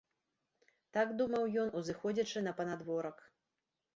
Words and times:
Так 0.97 1.11
думаў 1.19 1.43
ён, 1.63 1.69
узыходзячы 1.81 2.43
на 2.47 2.55
панадворак. 2.61 3.17